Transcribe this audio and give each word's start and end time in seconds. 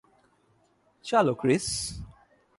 চলো, 1.05 1.33
ক্রিস। 1.33 1.67